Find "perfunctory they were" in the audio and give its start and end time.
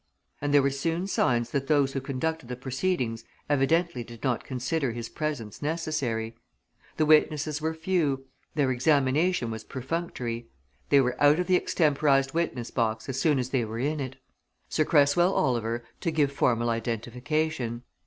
9.63-11.21